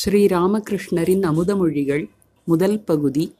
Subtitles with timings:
[0.00, 2.04] ஸ்ரீராமகிருஷ்ணரின் அமுதமொழிகள்
[2.44, 3.34] முதல் பகுதி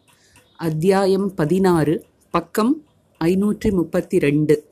[0.56, 2.72] அத்தியாயம் பதினாறு பக்கம்
[3.20, 4.64] ஐநூற்றி முப்பத்தி ரெண்டு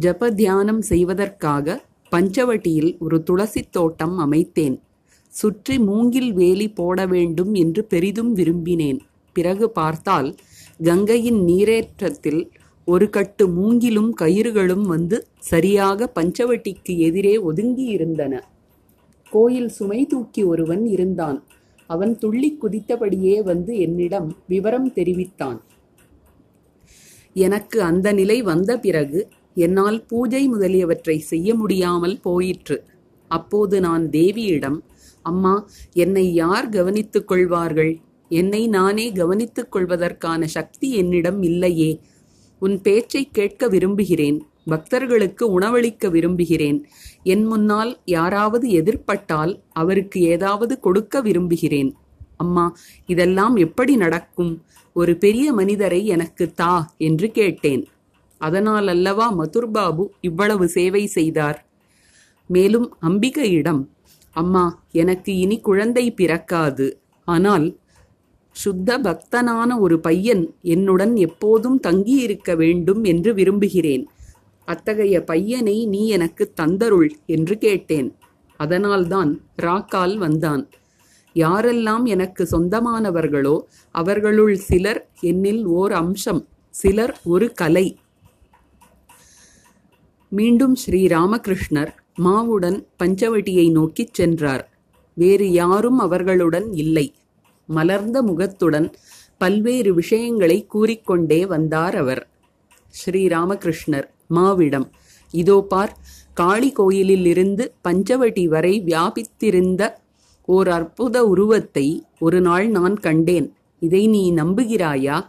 [0.00, 4.80] ஜப தியானம் செய்வதற்காக பஞ்சவட்டியில் ஒரு துளசித் தோட்டம் அமைத்தேன்.
[5.28, 9.00] சுற்றி மூங்கில் வேலி போட வேண்டும் என்று பெரிதும் விரும்பினேன்.
[9.32, 10.34] பிறகு பார்த்தால்
[10.82, 12.50] கங்கையின் நீரேற்றத்தில்
[12.84, 18.36] ஒரு கட்டு மூங்கிலும் கயிறுகளும் வந்து சரியாக பஞ்சவட்டிக்கு எதிரே ஒதுங்கியிருந்தன.
[19.30, 21.44] கோயில் சுமை தூக்கி ஒருவன் இருந்தான்.
[21.86, 25.62] அவன் துள்ளி குதித்தபடியே வந்து என்னிடம் விவரம் தெரிவித்தான்.
[27.32, 32.84] எனக்கு அந்த நிலை வந்த பிறகு என்னால் பூஜை முதலியவற்றை செய்ய முடியாமல் போயிற்று.
[33.28, 34.78] அப்போது நான் தேவியிடம்
[35.22, 37.98] அம்மா என்னை யார் கவனித்துக் கொள்வார்கள்?
[38.28, 42.00] என்னை நானே கவனித்துக் கொள்வதற்கான சக்தி என்னிடம் இல்லையே.
[42.58, 44.46] உன் பேச்சை கேட்க விரும்புகிறேன்.
[44.68, 46.78] பக்தர்களுக்கு உணவளிக்க விரும்புகிறேன்.
[47.22, 51.90] என் முன்னால் யாராவது எதிர்ப்பட்டால் அவருக்கு ஏதாவது கொடுக்க விரும்புகிறேன்.
[52.36, 52.64] அம்மா
[53.06, 54.52] இதெல்லாம் எப்படி நடக்கும்?
[54.96, 57.82] ஒரு பெரிய மனிதரை எனக்கு தா என்று கேட்டேன்.
[58.40, 61.58] அதனால் அல்லவா மதுர்பாபு இவ்வளவு சேவை செய்தார்?
[62.50, 63.82] மேலும் அம்பிகையிடம்
[64.36, 66.86] அம்மா எனக்கு இனி குழந்தை பிறக்காது.
[67.28, 67.66] ஆனால்
[68.56, 74.04] சுத்த பக்தனான ஒரு பையன் என்னுடன் எப்போதும் தங்கியிருக்க வேண்டும் என்று விரும்புகிறேன்.
[74.68, 78.08] அத்தகைய பையனை நீ எனக்கு தந்தருள் என்று கேட்டேன்.
[78.60, 79.30] அதனால்தான்
[79.62, 80.62] ராக்கால் வந்தான்.
[81.34, 83.56] யாரெல்லாம் எனக்கு சொந்தமானவர்களோ
[83.94, 87.86] அவர்களுள் சிலர் என்னில் ஓர் அம்சம் சிலர் ஒரு கலை.
[90.32, 91.92] மீண்டும் ஸ்ரீ ராமகிருஷ்ணர்
[92.24, 94.64] மாவுடன் பஞ்சவட்டியை நோக்கிச் சென்றார்.
[95.16, 97.06] வேறு யாரும் அவர்களுடன் இல்லை.
[97.68, 98.88] மலர்ந்த முகத்துடன்
[99.40, 102.22] பல்வேறு விஷயங்களை கூறிக்கொண்டே வந்தார் அவர்.
[102.94, 104.90] ஸ்ரீ ராமகிருஷ்ணர் மாவிடம்.
[105.30, 105.96] இதோ பார்
[106.32, 109.94] காளி கோயிலிலிருந்து பஞ்சவடி பஞ்சவட்டி வரை வியாபித்திருந்த
[110.44, 113.54] ஓர் அற்புத உருவத்தை ஒரு நாள் நான் கண்டேன்.
[113.78, 115.28] இதை நீ நம்புகிறாயா?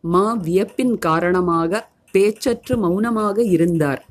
[0.00, 4.04] மா வியப்பின் காரணமாக பேச்சற்று மௌனமாக இருந்தார்.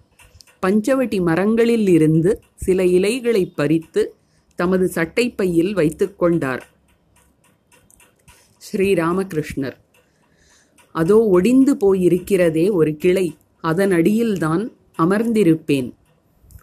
[0.62, 4.16] பஞ்சவட்டி மரங்களில் இருந்து சில இலைகளை பறித்து
[4.56, 6.64] தமது சட்டைப்பையில் வைத்து கொண்டார்.
[8.72, 9.76] ஸ்ரீராமகிருஷ்ணர்.
[10.92, 13.38] அதோ ஒடிந்து போயிருக்கிறதே ஒரு கிளை.
[13.70, 14.64] அதன் அடியில்தான்
[14.98, 15.90] அமர்ந்திருப்பேன்.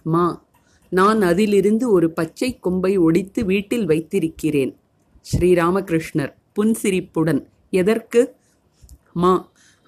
[0.05, 0.25] மா
[0.93, 4.73] நான் அதிலிருந்து ஒரு பச்சை கொம்பை ஒடித்து வீட்டில் வைத்திருக்கிறேன்.
[5.27, 7.41] ஸ்ரீராமகிருஷ்ணர் புன்சிரிப்புடன்
[7.81, 8.23] எதற்கு?
[9.13, 9.33] மா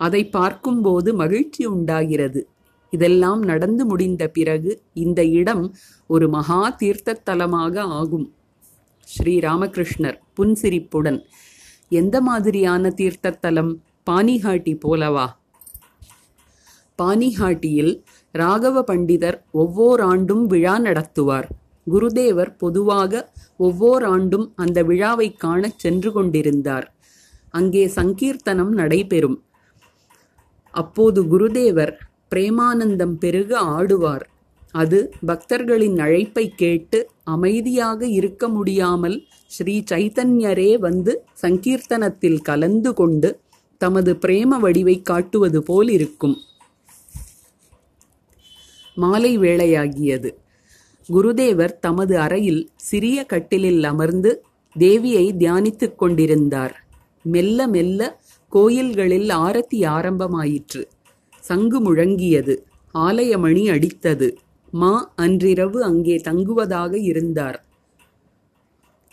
[0.00, 2.40] அதை பார்க்கும்போது மகிழ்ச்சி உண்டாகிறது.
[2.92, 4.72] இதெல்லாம் நடந்து முடிந்த பிறகு
[5.04, 5.64] இந்த இடம்
[6.10, 8.26] ஒரு மகா தீர்த்தத்தலமாக ஆகும்.
[9.08, 11.20] ஸ்ரீராமகிருஷ்ணர் புன்சிரிப்புடன்
[12.00, 13.72] எந்த மாதிரியான தீர்த்தத்தலம்?
[14.10, 15.26] பானிகாட்டி போலவா?
[16.98, 17.92] பானிஹாட்டியில்
[18.34, 21.48] ராகவ பண்டிதர் ஒவ்வோராண்டும் விழா நடத்துவார்.
[21.86, 23.12] குருதேவர் பொதுவாக
[23.58, 26.86] ஒவ்வோராண்டும் அந்த விழாவை காணச் சென்று கொண்டிருந்தார்.
[27.50, 29.38] அங்கே சங்கீர்த்தனம் நடைபெறும்.
[30.74, 31.92] அப்போது குருதேவர்
[32.34, 34.24] பிரேமானந்தம் பெருக ஆடுவார்.
[34.74, 39.16] அது பக்தர்களின் அழைப்பை கேட்டு அமைதியாக இருக்க முடியாமல்
[39.46, 41.12] ஸ்ரீ சைத்தன்யரே வந்து
[41.42, 43.30] சங்கீர்த்தனத்தில் கலந்து கொண்டு
[43.80, 46.36] தமது பிரேம வடிவை காட்டுவது போல் இருக்கும்
[48.94, 50.34] மாலை வேளையாகியது.
[51.08, 54.44] குருதேவர் தமது அறையில் சிறிய கட்டிலில் அமர்ந்து
[54.78, 56.86] தேவியை தியானித்துக் கொண்டிருந்தார்.
[57.22, 60.84] மெல்ல மெல்ல கோயில்களில் ஆரத்தி ஆரம்பமாயிற்று.
[61.40, 62.58] சங்கு முழங்கியது.
[62.94, 64.36] ஆலயமணி அடித்தது.
[64.70, 67.64] மா அன்றிரவு அங்கே தங்குவதாக இருந்தார்.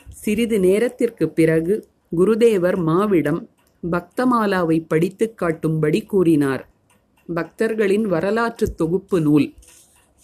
[0.09, 1.87] சிறிது நேரத்திற்கு பிறகு
[2.17, 3.47] குருதேவர் மாவிடம்
[3.91, 6.69] பக்தமாலாவை படித்துக் காட்டும்படி கூறினார்.
[7.33, 9.53] பக்தர்களின் வரலாற்று தொகுப்பு நூல்.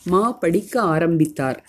[0.08, 1.60] மா படிக்க ஆரம்பித்தார்.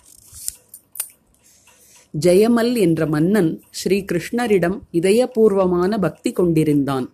[2.13, 7.07] ஜெயமல் என்ற மன்னன் ஸ்ரீ கிருஷ்ணரிடம் இதயபூர்வமான பக்தி கொண்டிருந்தான்.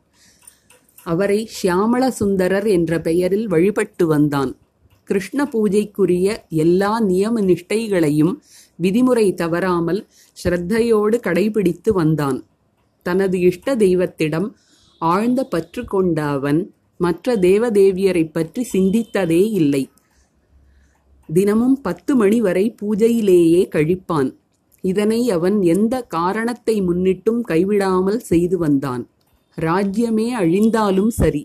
[1.03, 4.51] அவரை ஷியாமள சுந்தரர் என்ற பெயரில் வழிபட்டு வந்தான்.
[5.09, 8.33] கிருஷ்ண பூஜைக்குரிய எல்லா நியம நிஷ்டைகளையும்
[8.81, 10.07] விதிமுறை தவறாமல்
[10.37, 12.39] ஸ்ரத்தையோடு கடைபிடித்து வந்தான்.
[13.05, 14.47] தனது இஷ்ட தெய்வத்திடம்
[15.01, 16.61] ஆழ்ந்த பற்று கொண்ட அவன்
[16.99, 19.83] மற்ற தேவதேவியரை பற்றி சிந்தித்ததே இல்லை.
[21.29, 24.29] தினமும் பத்து மணி வரை பூஜையிலேயே கழிப்பான்.
[24.83, 29.03] இதனை அவன் எந்த காரணத்தை முன்னிட்டும் கைவிடாமல் செய்து வந்தான்.
[29.57, 31.43] ராஜ்யமே அழிந்தாலும் சரி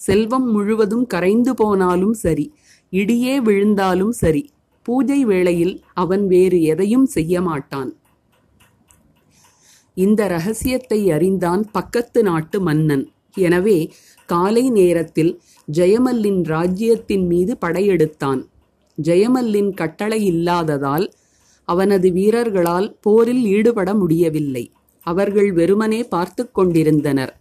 [0.00, 2.46] செல்வம் முழுவதும் கரைந்து போனாலும் சரி
[2.92, 4.42] இடியே விழுந்தாலும் சரி
[4.86, 7.90] பூஜை வேளையில் அவன் வேறு எதையும் செய்ய மாட்டான்.
[9.96, 13.04] இந்த ரகசியத்தை அறிந்தான் பக்கத்து நாட்டு மன்னன்.
[13.38, 13.78] எனவே
[14.28, 15.32] காலை நேரத்தில்
[15.68, 18.40] ஜெயமல்லின் ராஜ்யத்தின் மீது படையெடுத்தான்.
[18.98, 21.06] ஜெயமல்லின் கட்டளை இல்லாததால்
[21.64, 24.64] அவனது வீரர்களால் போரில் ஈடுபட முடியவில்லை.
[25.06, 27.32] அவர்கள் வெறுமனே பார்த்து கொண்டிருந்தனர்.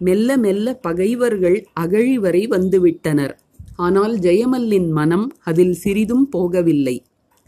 [0.00, 3.34] மெல்ல மெல்ல பகைவர்கள் அகழி வரை வந்துவிட்டனர்.
[3.76, 6.96] ஆனால் ஜெயமல்லின் மனம் அதில் சிறிதும் போகவில்லை.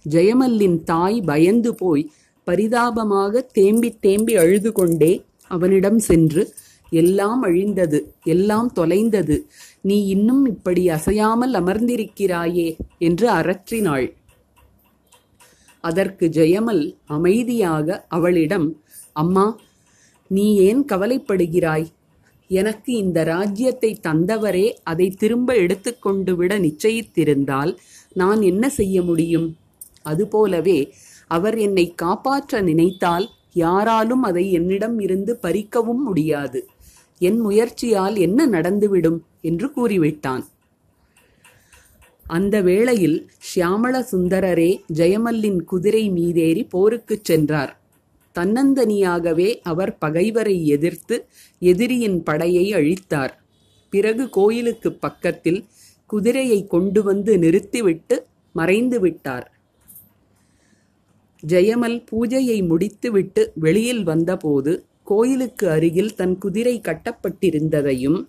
[0.05, 2.11] ஜெயமல்லின் தாய் பயந்து போய்
[2.47, 5.13] பரிதாபமாக தேம்பி தேம்பி அழுது கொண்டே
[5.47, 6.43] அவனிடம் சென்று
[7.03, 7.99] எல்லாம் அழிந்தது
[8.35, 9.37] எல்லாம் தொலைந்தது.
[9.89, 12.69] நீ இன்னும் இப்படி அசையாமல் அமர்ந்திருக்கிறாயே
[13.09, 14.07] என்று அரற்றினாள்
[15.85, 16.85] அதற்கு ஜெயமல்
[17.17, 18.69] அமைதியாக அவளிடம்
[19.23, 19.47] அம்மா
[20.31, 21.87] நீ ஏன் கவலைப்படுகிறாய்?
[22.51, 27.73] எனக்கு இந்த ராஜ்யத்தை தந்தவரே அதை திரும்ப எடுத்துக்கொண்டு விட நிச்சயித்திருந்தால்
[28.21, 29.49] நான் என்ன செய்ய முடியும்?
[30.03, 30.79] அதுபோலவே
[31.31, 33.27] அவர் என்னை காப்பாற்ற நினைத்தால்
[33.63, 36.61] யாராலும் அதை என்னிடம் இருந்து பறிக்கவும் முடியாது.
[37.19, 40.45] என் முயற்சியால் என்ன நடந்துவிடும் என்று கூறிவிட்டான்.
[42.27, 47.81] அந்த வேளையில் ஷியாமள சுந்தரரே ஜெயமல்லின் குதிரை மீதேறி போருக்குச் சென்றார்.
[48.35, 51.27] தன்னந்தனியாகவே அவர் பகைவரை எதிர்த்து
[51.59, 53.31] எதிரியின் படையை அழித்தார்.
[53.91, 55.65] பிறகு கோயிலுக்கு பக்கத்தில்
[56.07, 59.59] குதிரையை கொண்டு வந்து நிறுத்திவிட்டு மறைந்து விட்டார்.
[61.47, 68.21] ஜெயமல் பூஜையை முடித்துவிட்டு வெளியில் வந்தபோது கோயிலுக்கு அருகில் தன் குதிரை கட்டப்பட்டிருந்ததையும்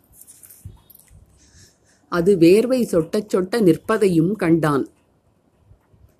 [2.11, 4.87] அது வேர்வை சொட்டச் சொட்ட நிற்பதையும் கண்டான்.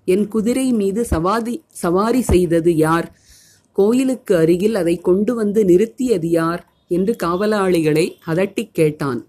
[0.04, 3.08] என் குதிரை மீது சவாதி சவாரி செய்தது யார்?
[3.72, 6.62] கோயிலுக்கு அருகில் அதை கொண்டு வந்து நிறுத்தியது யார்?
[6.88, 9.20] என்று காவலாளிகளை அதட்டிக் கேட்டான்.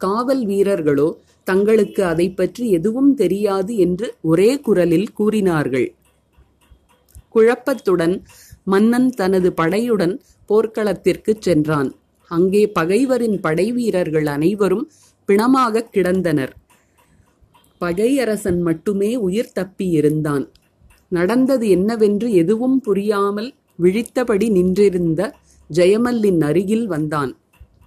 [0.00, 1.08] காவல் வீரர்களோ
[1.44, 5.94] தங்களுக்கு அதை பற்றி எதுவும் தெரியாது என்று ஒரே குரலில் கூறினார்கள்.
[7.34, 8.22] குழப்பத்துடன்
[8.64, 10.14] மன்னன் தனது படையுடன்
[10.48, 11.94] போர்க்களத்திற்குச் சென்றான்.
[12.30, 14.90] அங்கே பகைவரின் படைவீரர்கள் அனைவரும்
[15.28, 16.52] பிணமாக கிடந்தனர்.
[17.80, 20.48] பகையரசன் மட்டுமே உயிர் தப்பியிருந்தான்
[21.08, 25.34] நடந்தது என்னவென்று எதுவும் புரியாமல் விழித்தபடி நின்றிருந்த
[25.74, 27.36] ஜெயமல்லின் அருகில் வந்தான்.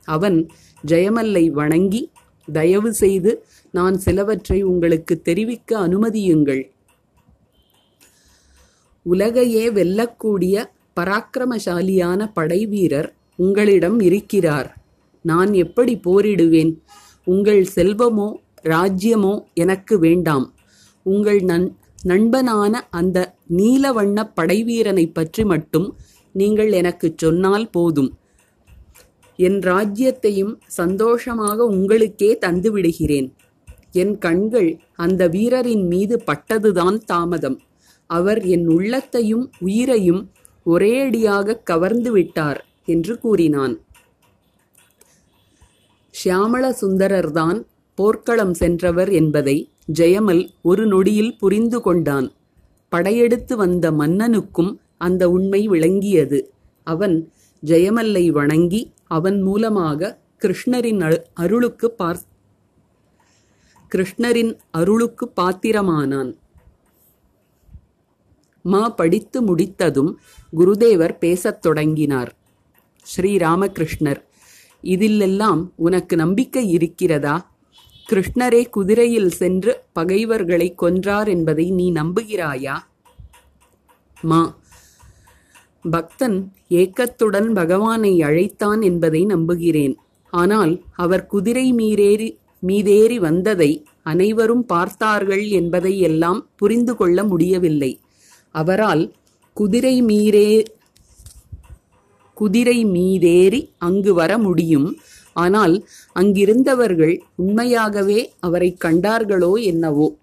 [0.04, 0.48] அவன்
[0.88, 2.12] ஜெயமல்லை வணங்கி
[2.52, 6.64] தயவு செய்து நான் சிலவற்றை உங்களுக்கு தெரிவிக்க அனுமதியுங்கள்.
[9.04, 10.66] உலகையே வெல்லக்கூடிய
[11.00, 14.78] பராக்கிரமசாலியான படைவீரர் உங்களிடம் இருக்கிறார்.
[15.22, 16.78] நான் எப்படி போரிடுவேன்?
[17.24, 20.54] உங்கள் செல்வமோ ராஜ்யமோ எனக்கு வேண்டாம்.
[21.04, 25.98] உங்கள் நன் நண்பனான அந்த நீலவண்ண படைவீரனை பற்றி மட்டும்
[26.32, 28.18] நீங்கள் எனக்குச் சொன்னால் போதும்.
[29.36, 33.32] என் ராஜ்யத்தையும் சந்தோஷமாக உங்களுக்கே தந்துவிடுகிறேன்.
[33.92, 37.60] என் கண்கள் அந்த வீரரின் மீது பட்டதுதான் தாமதம்.
[38.06, 40.32] அவர் என் உள்ளத்தையும் உயிரையும்
[40.72, 43.76] ஒரேடியாக கவர்ந்து விட்டார் என்று கூறினான்.
[46.16, 47.60] ஷியாமள சுந்தரர்தான்
[47.98, 49.58] போர்க்களம் சென்றவர் என்பதை
[50.00, 52.28] ஜெயமல் ஒரு நொடியில் புரிந்து கொண்டான்.
[52.92, 56.40] படையெடுத்து வந்த மன்னனுக்கும் அந்த உண்மை விளங்கியது.
[56.88, 57.16] அவன்
[57.64, 61.02] ஜெயமல்லை வணங்கி அவன் மூலமாக கிருஷ்ணரின்
[61.34, 62.20] அருளுக்கு பார்
[63.92, 66.32] கிருஷ்ணரின் அருளுக்கு பாத்திரமானான்.
[68.72, 70.12] மா படித்து முடித்ததும்
[70.58, 72.32] குருதேவர் பேசத் தொடங்கினார்.
[73.06, 74.22] ஸ்ரீராமகிருஷ்ணர்
[74.84, 77.36] இதிலெல்லாம் உனக்கு நம்பிக்கை இருக்கிறதா?
[78.10, 82.76] கிருஷ்ணரே குதிரையில் சென்று பகைவர்களை கொன்றார் என்பதை நீ நம்புகிறாயா?
[84.22, 84.42] மா
[85.86, 86.38] பக்தன்
[86.80, 89.96] ஏக்கத்துடன் பகவானை அழைத்தான் என்பதை நம்புகிறேன்.
[90.34, 90.74] ஆனால்
[91.04, 92.30] அவர் குதிரை மீறேறி
[92.68, 93.72] மீதேறி வந்ததை
[94.04, 97.92] அனைவரும் பார்த்தார்கள் என்பதை எல்லாம் புரிந்து கொள்ள முடியவில்லை.
[98.52, 99.14] அவரால்
[99.54, 100.64] குதிரை மீறே
[102.34, 104.98] குதிரை மீதேறி அங்கு வர முடியும்.
[105.34, 110.18] ஆனால் அங்கிருந்தவர்கள் உண்மையாகவே அவரை கண்டார்களோ என்னவோ?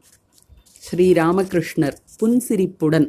[0.91, 3.09] ஸ்ரீராமகிருஷ்ணர் புன்சிரிப்புடன்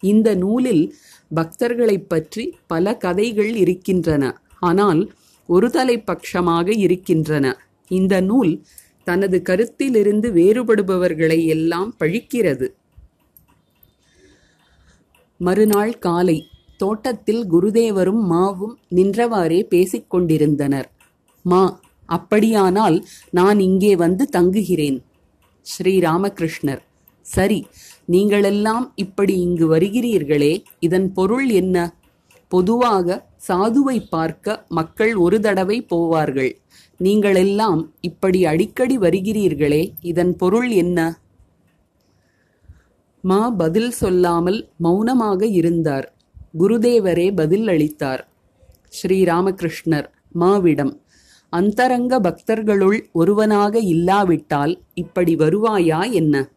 [0.00, 0.94] இந்த நூலில்
[1.36, 4.40] பக்தர்களைப் பற்றி பல கதைகள் இருக்கின்றன.
[4.60, 5.12] ஆனால்
[5.46, 7.60] ஒரு தலைப்பட்சமாக இருக்கின்றன.
[7.88, 8.64] இந்த நூல்
[9.04, 12.68] தனது கருத்திலிருந்து வேறுபடுபவர்களை எல்லாம் பழிக்கிறது.
[15.46, 16.36] மறுநாள் காலை
[16.76, 20.88] தோட்டத்தில் குருதேவரும் மாவும் நின்றவாறே பேசிக் கொண்டிருந்தனர்.
[21.44, 21.62] மா
[22.08, 22.96] அப்படியானால்
[23.30, 24.98] நான் இங்கே வந்து தங்குகிறேன்.
[25.66, 26.82] ஸ்ரீராமகிருஷ்ணர்.
[27.26, 27.58] சரி
[28.08, 31.76] நீங்களெல்லாம் இப்படி இங்கு வருகிறீர்களே இதன் பொருள் என்ன?
[32.52, 33.18] பொதுவாக
[33.48, 36.52] சாதுவை பார்க்க மக்கள் ஒரு தடவை போவார்கள்.
[37.00, 40.98] நீங்களெல்லாம் இப்படி அடிக்கடி வருகிறீர்களே இதன் பொருள் என்ன?
[43.24, 46.14] மா பதில் சொல்லாமல் மௌனமாக இருந்தார்.
[46.58, 48.28] குருதேவரே பதில் அளித்தார்.
[48.88, 51.00] ஸ்ரீராமகிருஷ்ணர் மாவிடம்
[51.50, 56.50] அந்தரங்க பக்தர்களுள் ஒருவனாக இல்லாவிட்டால் இப்படி வருவாயா என்ன?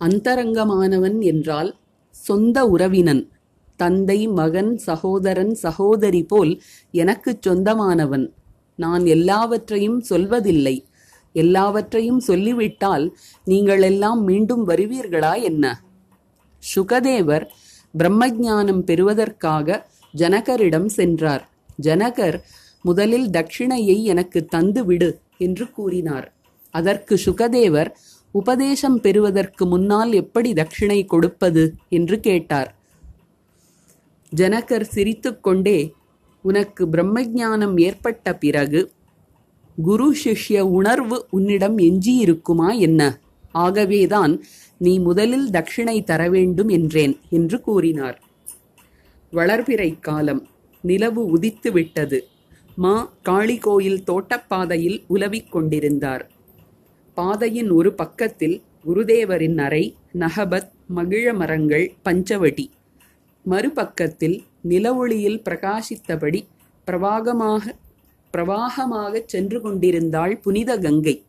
[0.00, 1.76] அந்தரங்கமானவன் என்றால்
[2.10, 3.30] சொந்த உறவினன்
[3.76, 8.26] தந்தை மகன் சகோதரன் சகோதரி போல் எனக்குச் சொந்தமானவன்.
[8.76, 10.84] நான் எல்லாவற்றையும் சொல்வதில்லை.
[11.32, 15.82] எல்லாவற்றையும் சொல்லிவிட்டால் நீங்கள் எல்லாம் மீண்டும் வருவீர்களா என்ன?
[16.76, 17.46] சுகதேவர்
[17.98, 19.86] பிரம்மஞானம் பெறுவதற்காக
[20.18, 21.48] ஜனகரிடம் சென்றார்.
[21.82, 22.40] ஜனகர்
[22.82, 26.32] முதலில் தட்சிணையை எனக்கு தந்து விடு என்று கூறினார்.
[26.70, 27.90] அதற்கு சுகதேவர்
[28.32, 31.74] உபதேசம் பெறுவதற்கு முன்னால் எப்படி தட்சிணை கொடுப்பது?
[31.88, 32.74] என்று கேட்டார்.
[34.36, 35.92] ஜனகர் சிரித்துக்கொண்டே
[36.42, 38.92] உனக்கு பிரம்மஞானம் ஏற்பட்ட பிறகு
[39.76, 43.20] குரு சிஷ்ய உணர்வு உன்னிடம் எஞ்சியிருக்குமா என்ன?
[43.52, 44.42] ஆகவேதான்
[44.78, 48.22] நீ முதலில் தட்சிணை தர வேண்டும் என்றேன் என்று கூறினார்.
[49.32, 50.46] வளர்பிறை காலம்
[50.80, 52.26] நிலவு உதித்து விட்டது.
[52.76, 56.30] மா காளி கோயில் தோட்டப்பாதையில் உலவிக் கொண்டிருந்தார்.
[57.14, 62.66] பாதையின் ஒரு பக்கத்தில் குருதேவரின் அறை நகபத் மகிழ மரங்கள் பஞ்சவடி.
[63.50, 66.40] மறுபக்கத்தில் நிலவொளியில் பிரகாசித்தபடி
[66.84, 67.76] பிரவாகமாக
[68.32, 71.24] பிரவாகமாகச் சென்று கொண்டிருந்தாள் புனித கங்கை.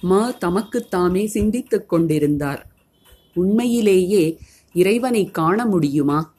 [0.00, 2.66] மா தமக்குத்தாமே சிந்தித்துக் கொண்டிருந்தார்.
[3.34, 4.38] உண்மையிலேயே
[4.72, 6.34] இறைவனை காண முடியுமா?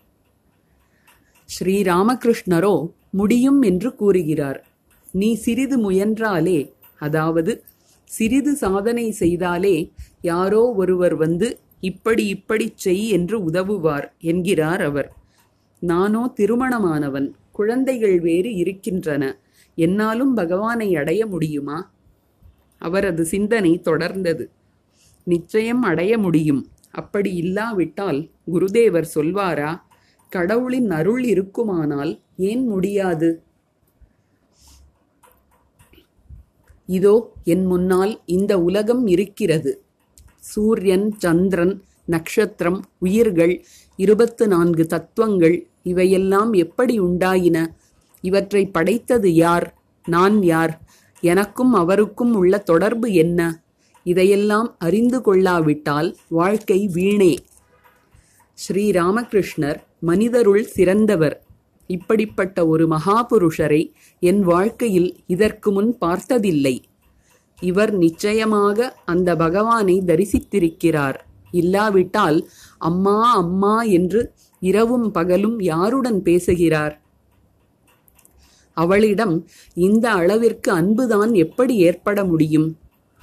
[1.49, 4.67] ஸ்ரீராமகிருஷ்ணரோ முடியும் என்று கூறுகிறார்.
[5.11, 7.63] நீ சிறிது முயன்றாலே அதாவது
[8.03, 15.09] சிறிது சாதனை செய்தாலே யாரோ ஒருவர் வந்து இப்படி இப்படி செய் என்று உதவுவார் என்கிறார் அவர்.
[15.79, 17.35] நானோ திருமணமானவன்.
[17.53, 19.23] குழந்தைகள் வேறு இருக்கின்றன.
[19.77, 21.77] என்னாலும் பகவானை அடைய முடியுமா?
[22.81, 24.45] அவரது சிந்தனை தொடர்ந்தது.
[25.27, 26.61] நிச்சயம் அடைய முடியும்.
[26.91, 28.19] அப்படி இல்லாவிட்டால்
[28.53, 29.71] குருதேவர் சொல்வாரா?
[30.31, 33.29] கடவுளின் அருள் இருக்குமானால் ஏன் முடியாது?
[36.89, 39.71] இதோ என் முன்னால் இந்த உலகம் இருக்கிறது.
[40.39, 43.53] சூரியன் சந்திரன் நட்சத்திரம் உயிர்கள்
[43.99, 47.75] இருபத்து நான்கு தத்துவங்கள் இவையெல்லாம் எப்படி உண்டாயின?
[48.21, 49.77] இவற்றை படைத்தது யார்?
[50.05, 50.81] நான் யார்?
[51.21, 53.63] எனக்கும் அவருக்கும் உள்ள தொடர்பு என்ன?
[54.03, 57.35] இதையெல்லாம் அறிந்து கொள்ளாவிட்டால் வாழ்க்கை வீணே.
[58.53, 61.43] ஸ்ரீ ராமகிருஷ்ணர் மனிதருள் சிறந்தவர்.
[61.87, 66.83] இப்படிப்பட்ட ஒரு மகாபுருஷரை என் வாழ்க்கையில் இதற்கு முன் பார்த்ததில்லை.
[67.59, 71.15] இவர் நிச்சயமாக அந்த பகவானை தரிசித்திருக்கிறார்.
[71.51, 74.33] இல்லாவிட்டால் அம்மா அம்மா என்று
[74.69, 76.95] இரவும் பகலும் யாருடன் பேசுகிறார்?
[78.77, 79.35] அவளிடம்
[79.87, 82.69] இந்த அளவிற்கு அன்புதான் எப்படி ஏற்பட முடியும்?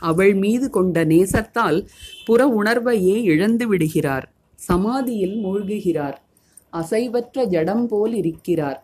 [0.01, 1.79] அவள் மீது கொண்ட நேசத்தால்
[2.25, 4.27] புற உணர்வையே இழந்து விடுகிறார்.
[4.55, 6.19] சமாதியில் மூழ்குகிறார்.
[6.73, 8.81] அசைவற்ற ஜடம் போல் இருக்கிறார்.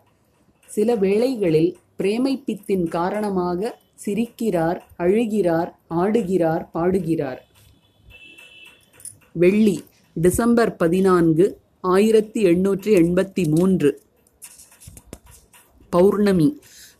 [0.67, 7.41] சில வேளைகளில் பிரேமைப்பித்தின் காரணமாக சிரிக்கிறார் அழுகிறார் ஆடுகிறார் பாடுகிறார்.
[9.31, 9.77] வெள்ளி
[10.13, 11.45] டிசம்பர் பதினான்கு
[11.87, 13.89] ஆயிரத்தி எண்ணூற்றி எண்பத்தி மூன்று.
[15.89, 16.47] பௌர்ணமி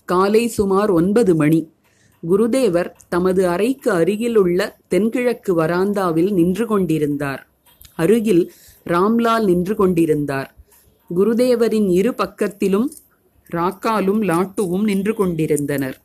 [0.06, 1.60] காலை சுமார் ஒன்பது மணி.
[2.24, 7.42] குருதேவர் தமது அறைக்கு அருகிலுள்ள தென்கிழக்கு வராந்தாவில் நின்று கொண்டிருந்தார்.
[7.96, 8.44] அருகில்
[8.86, 10.50] ராம்லால் நின்று கொண்டிருந்தார்.
[11.10, 12.88] குருதேவரின் இரு பக்கத்திலும்
[13.50, 15.98] ராக்காலும் லாட்டுவும் நின்று கொண்டிருந்தனர்.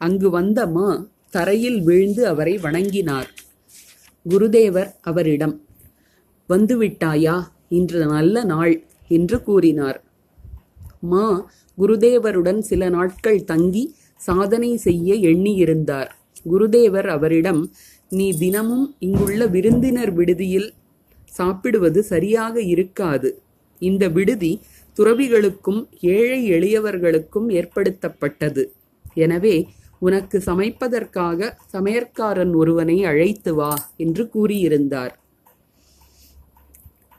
[0.00, 0.88] அங்கு வந்த மா
[1.30, 3.28] தரையில் விழுந்து அவரை வணங்கினார்.
[4.28, 5.54] குருதேவர் அவரிடம்
[6.48, 7.36] வந்துவிட்டாயா?
[7.78, 8.74] இன்று நல்ல நாள்
[9.16, 9.98] என்று கூறினார்.
[11.10, 11.26] மா
[11.78, 13.84] குருதேவருடன் சில நாட்கள் தங்கி
[14.20, 16.10] சாதனை செய்ய எண்ணியிருந்தார்.
[16.50, 17.62] குருதேவர் அவரிடம்
[18.10, 20.68] நீ தினமும் இங்குள்ள விருந்தினர் விடுதியில்
[21.32, 23.30] சாப்பிடுவது சரியாக இருக்காது.
[23.82, 24.52] இந்த விடுதி
[24.96, 25.80] துறவிகளுக்கும்
[26.16, 28.64] ஏழை எளியவர்களுக்கும் ஏற்படுத்தப்பட்டது.
[29.24, 29.56] எனவே
[29.98, 35.12] உனக்கு சமைப்பதற்காக சமையற்காரன் ஒருவனை அழைத்து வா என்று கூறியிருந்தார்.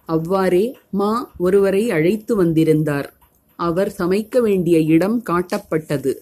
[0.10, 3.08] அவ்வாறே மா ஒருவரை அழைத்து வந்திருந்தார்.
[3.56, 6.14] அவர் சமைக்க வேண்டிய இடம் காட்டப்பட்டது.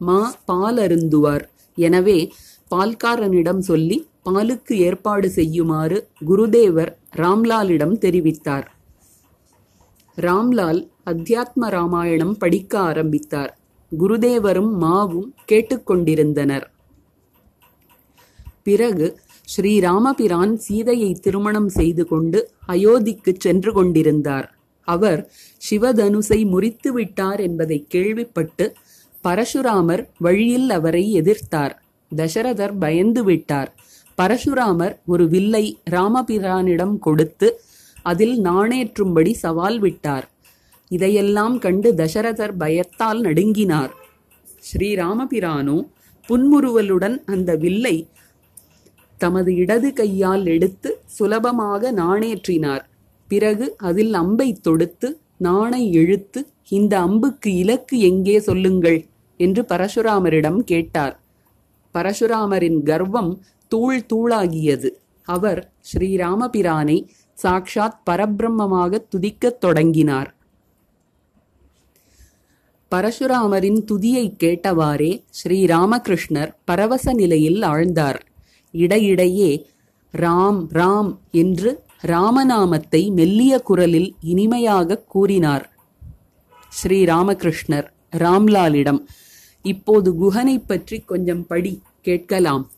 [0.00, 1.44] மா பால் அருந்துவார்.
[1.78, 2.18] எனவே
[2.70, 8.66] பால்காரனிடம் சொல்லி பாலுக்கு ஏற்பாடு செய்யுமாறு குருதேவர் ராம்லாலிடம் தெரிவித்தார்.
[10.18, 13.52] ராம்லால் அத்தியாத்ம ராமாயணம் படிக்க ஆரம்பித்தார்.
[13.92, 16.66] குருதேவரும் மாவும் கேட்டுக்கொண்டிருந்தனர்.
[18.62, 19.06] பிறகு
[19.48, 24.56] ஸ்ரீராமபிரான் சீதையை திருமணம் செய்து கொண்டு அயோத்திக்குச் சென்று கொண்டிருந்தார்.
[24.88, 25.30] அவர்
[25.70, 28.72] சிவதனுசை முறித்து விட்டார் என்பதை கேள்விப்பட்டு
[29.24, 31.74] பரசுராமர் வழியில் அவரை எதிர்த்தார்.
[32.16, 33.74] தசரதர் பயந்து விட்டார்.
[34.18, 37.60] பரசுராமர் ஒரு வில்லை ராமபிரானிடம் கொடுத்து
[38.02, 40.30] அதில் நாணேற்றும்படி சவால் விட்டார்.
[40.88, 43.92] இதையெல்லாம் கண்டு தசரதர் பயத்தால் நடுங்கினார்.
[44.68, 45.78] ஸ்ரீராமபிரானோ
[46.28, 48.08] புன்முறுவலுடன் அந்த வில்லை
[49.16, 52.84] தமது இடது கையால் எடுத்து சுலபமாக நாணேற்றினார்.
[53.28, 59.06] பிறகு அதில் அம்பை தொடுத்து நாணை இழுத்து இந்த அம்புக்கு இலக்கு எங்கே சொல்லுங்கள்?
[59.36, 61.20] என்று பரசுராமரிடம் கேட்டார்.
[61.94, 64.90] பரசுராமரின் கர்வம் தூள் தூளாகியது.
[65.22, 67.08] அவர் ஸ்ரீராமபிரானை
[67.42, 70.34] சாக்ஷாத் பரபிரம்மமாக துதிக்கத் தொடங்கினார்.
[72.90, 78.20] பரசுராமரின் துதியை கேட்டவாறே ஸ்ரீராமகிருஷ்ணர் பரவச நிலையில் ஆழ்ந்தார்.
[78.74, 79.50] இடையிடையே
[80.12, 85.72] ராம் ராம் என்று ராமநாமத்தை மெல்லிய குரலில் இனிமையாகக் கூறினார்.
[86.82, 89.00] ஸ்ரீராமகிருஷ்ணர் ராம்லாலிடம்
[89.62, 92.70] இப்போது குஹனை பற்றி கொஞ்சம் படி கேட்கலாம்.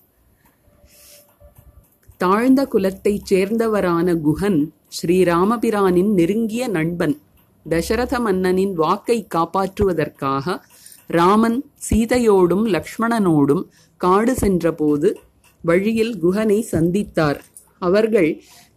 [2.16, 7.20] தாழ்ந்த குலத்தைச் சேர்ந்தவரான குஹன் ஸ்ரீராமபிரானின் நெருங்கிய நண்பன்
[7.68, 10.60] தசரத மன்னனின் வாக்கை காப்பாற்றுவதற்காக
[11.06, 13.64] ராமன் சீதையோடும் லக்ஷ்மணனோடும்
[13.96, 15.20] காடு சென்றபோது
[15.68, 17.38] வழியில் குஹனை சந்தித்தார்.
[17.82, 18.30] அவர்கள்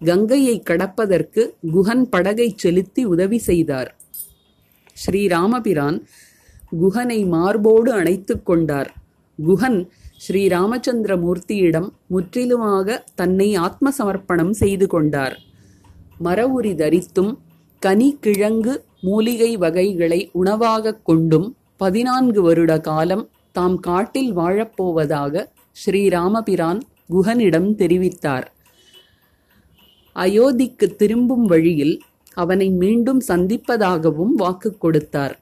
[0.06, 1.42] கங்கையை கடப்பதற்கு
[1.74, 3.90] குஹன் படகை செலுத்தி உதவி செய்தார்.
[5.02, 5.98] ஸ்ரீராமபிரான்
[6.82, 8.90] குஹனை மார்போடு அணைத்து கொண்டார்.
[9.40, 9.80] குஹன்
[10.24, 15.36] ஸ்ரீராமச்சந்திரமூர்த்தியிடம் முற்றிலுமாக தன்னை ஆத்ம சமர்ப்பணம் செய்து கொண்டார்.
[16.24, 17.32] மரவுரி தரித்தும்
[17.82, 25.46] கனி கிழங்கு மூலிகை வகைகளை உணவாகக் கொண்டும் பதினான்கு வருட காலம் தாம் காட்டில் வாழப்போவதாக
[25.82, 28.48] ஸ்ரீராமபிரான் குஹனிடம் தெரிவித்தார்.
[30.16, 31.96] அயோத்திக்கு திரும்பும் வழியில்
[32.34, 35.36] அவனை மீண்டும் சந்திப்பதாகவும் வாக்கு கொடுத்தார்.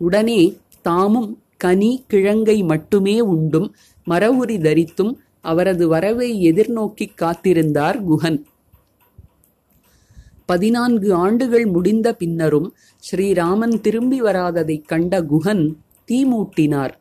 [0.00, 0.40] உடனே
[0.82, 3.68] தாமும் கனி கிழங்கை மட்டுமே உண்டும்
[4.06, 8.38] மரவுரி தரித்தும் அவரது வரவை எதிர்நோக்கி காத்திருந்தார் குஹன்
[10.46, 12.68] பதினான்கு ஆண்டுகள் முடிந்த பின்னரும்
[13.02, 15.64] ஸ்ரீராமன் திரும்பி வராததைக் கண்ட குஹன்
[16.04, 16.94] தீ மூட்டினார்.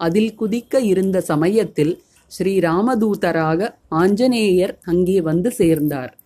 [0.00, 1.92] அதில் குதிக்க இருந்த சமயத்தில்
[2.38, 6.18] ஸ்ரீராமதூதராக ஆஞ்சநேயர் அங்கே வந்து சேர்ந்தார்.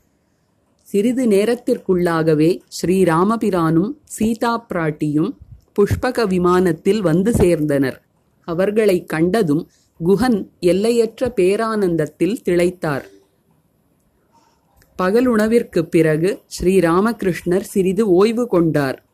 [0.83, 5.37] சிறிது நேரத்திற்குள்ளாகவே ஸ்ரீராமபிரானும் சீதா பிராட்டியும்
[5.73, 7.97] புஷ்பக விமானத்தில் வந்து சேர்ந்தனர்.
[8.44, 9.71] அவர்களை கண்டதும்
[10.05, 13.05] குஹன் எல்லையற்ற பேரானந்தத்தில் திளைத்தார்.
[15.03, 19.05] பகலுணவிற்குப் பிறகு ஸ்ரீராமகிருஷ்ணர் சிறிது ஓய்வு கொண்டார்.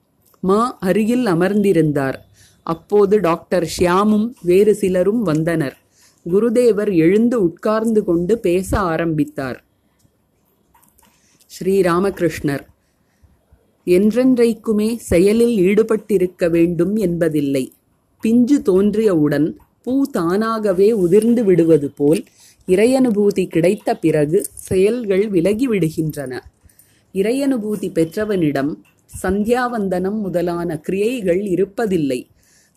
[0.41, 2.15] மா அருகில் அமர்ந்திருந்தார்.
[2.63, 5.84] அப்போது டாக்டர் ஷியாமும் வேறு சிலரும் வந்தனர்.
[6.31, 9.65] குருதேவர் எழுந்து உட்கார்ந்து கொண்டு பேச ஆரம்பித்தார்.
[11.51, 12.65] ஸ்ரீராமகிருஷ்ணர்
[13.87, 17.73] என்றென்றைக்குமே செயலில் ஈடுபட்டிருக்க வேண்டும் என்பதில்லை.
[18.21, 22.25] பிஞ்சு தோன்றியவுடன் பூ தானாகவே உதிர்ந்து விடுவது போல்
[22.69, 26.33] இறையனுபூதி கிடைத்த பிறகு செயல்கள் விலகிவிடுகின்றன
[27.15, 28.73] இறையனுபூதி பெற்றவனிடம்
[29.23, 32.21] சந்தியாவந்தனம் முதலான கிரியைகள் இருப்பதில்லை.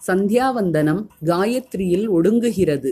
[0.08, 2.92] சந்தியாவந்தனம் காயத்ரியில் ஒடுங்குகிறது.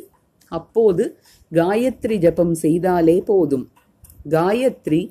[0.56, 1.04] அப்போது
[1.52, 3.66] காயத்ரி ஜபம் செய்தாலே போதும்.
[4.30, 5.02] காயத்ரி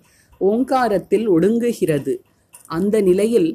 [0.40, 2.14] ஓங்காரத்தில் ஒடுங்குகிறது.
[2.66, 3.50] அந்த நிலையில்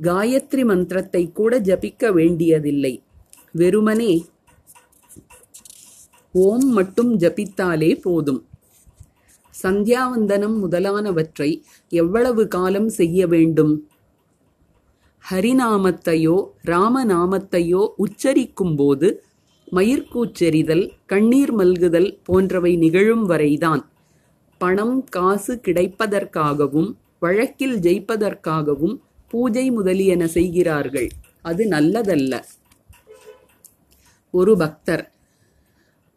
[0.00, 2.94] காயத்ரி மந்திரத்தை கூட ஜபிக்க வேண்டியதில்லை.
[3.52, 4.12] வெறுமனே
[6.34, 8.40] ஓம் மட்டும் ஜபித்தாலே போதும்.
[9.54, 11.50] சந்தியாவந்தனம் முதலானவற்றை
[11.92, 13.74] எவ்வளவு காலம் செய்ய வேண்டும்?
[15.24, 16.36] ஹரிநாமத்தையோ
[16.66, 19.08] ராமநாமத்தையோ உச்சரிக்கும்போது
[19.72, 23.88] மயிர்கூச்செறிதல் கண்ணீர் மல்குதல் போன்றவை நிகழும் வரைதான்.
[24.58, 28.98] பணம் காசு கிடைப்பதற்காகவும் வழக்கில் ஜெயிப்பதற்காகவும்
[29.28, 31.08] பூஜை முதலியன செய்கிறார்கள்.
[31.42, 32.42] அது நல்லதல்ல.
[34.30, 35.12] ஒரு பக்தர்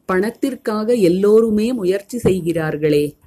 [0.06, 3.18] பணத்திற்காக எல்லோருமே முயற்சி செய்கிறார்களே.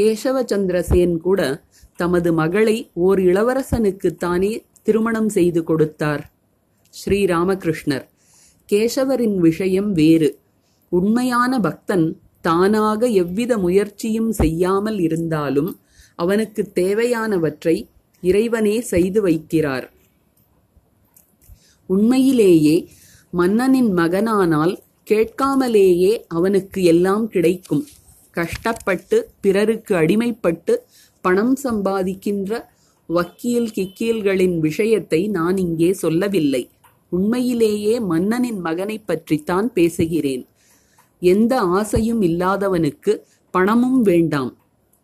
[0.00, 1.62] கேசவச்சந்திரசேன் கூட
[1.96, 6.32] தமது மகளை ஓர் இளவரசனுக்குத்தானே திருமணம் செய்து கொடுத்தார்.
[6.90, 8.08] ஸ்ரீராமகிருஷ்ணர்.
[8.72, 10.38] கேசவரின் விஷயம் வேறு.
[10.88, 12.06] உண்மையான பக்தன்
[12.40, 15.80] தானாக எவ்வித முயற்சியும் செய்யாமல் இருந்தாலும்
[16.14, 17.76] அவனுக்கு தேவையானவற்றை
[18.20, 19.86] இறைவனே செய்து வைக்கிறார்.
[21.86, 22.76] உண்மையிலேயே
[23.30, 24.74] மன்னனின் மகனானால்
[25.10, 27.84] கேட்காமலேயே அவனுக்கு எல்லாம் கிடைக்கும்.
[28.30, 30.74] கஷ்டப்பட்டு பிறருக்கு அடிமைப்பட்டு
[31.20, 32.60] பணம் சம்பாதிக்கின்ற
[33.06, 36.62] வக்கீல் கிக்கீல்களின் விஷயத்தை நான் இங்கே சொல்லவில்லை.
[37.12, 40.46] உண்மையிலேயே மன்னனின் மகனைப் பற்றித்தான் பேசுகிறேன்.
[41.20, 43.18] எந்த ஆசையும் இல்லாதவனுக்கு
[43.50, 44.56] பணமும் வேண்டாம்.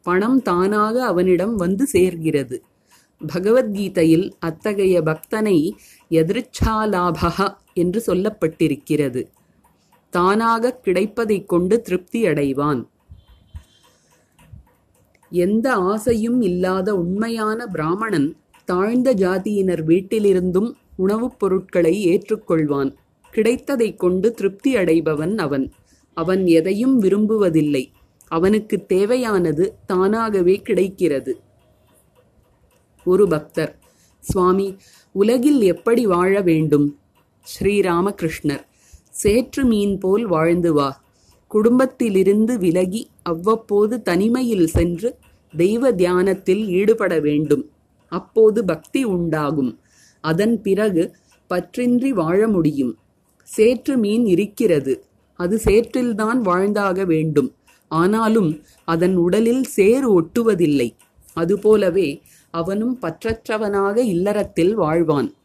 [0.03, 2.61] பணம் தானாக அவனிடம் வந்து சேர்கிறது.
[3.33, 5.73] பகவத்கீதையில் அத்தகைய பக்தனை
[6.11, 9.27] எதிர்ச்சாலாபகா என்று சொல்லப்பட்டிருக்கிறது.
[10.11, 12.89] தானாக கிடைப்பதைக் கொண்டு திருப்தி அடைவான்.
[15.31, 22.95] எந்த ஆசையும் இல்லாத உண்மையான பிராமணன் தாழ்ந்த ஜாதியினர் வீட்டிலிருந்தும் உணவுப் பொருட்களை ஏற்றுக்கொள்வான்.
[23.33, 25.73] கிடைத்ததைக் கொண்டு திருப்தி அடைபவன் அவன்.
[26.15, 27.85] அவன் எதையும் விரும்புவதில்லை.
[28.29, 31.41] அவனுக்கு தேவையானது தானாகவே கிடைக்கிறது.
[33.05, 33.79] ஒரு பக்தர்
[34.21, 34.77] சுவாமி
[35.13, 36.99] உலகில் எப்படி வாழ வேண்டும்
[37.43, 38.65] ஸ்ரீராமகிருஷ்ணர்
[39.11, 40.89] சேற்று மீன் போல் வாழ்ந்து வா.
[41.47, 45.19] குடும்பத்திலிருந்து விலகி அவ்வப்போது தனிமையில் சென்று
[45.57, 47.71] தெய்வ தியானத்தில் ஈடுபட வேண்டும்.
[48.09, 49.79] அப்போது பக்தி உண்டாகும்.
[50.21, 51.17] அதன் பிறகு
[51.51, 52.99] பற்றின்றி வாழ முடியும்.
[53.43, 55.05] சேற்று மீன் இருக்கிறது.
[55.35, 57.55] அது சேற்றில்தான் வாழ்ந்தாக வேண்டும்.
[57.89, 60.97] ஆனாலும் அதன் உடலில் சேறு ஒட்டுவதில்லை.
[61.33, 65.37] அதுபோலவே அவனும் பற்றற்றவனாக இல்லறத்தில் வாழ்வான்.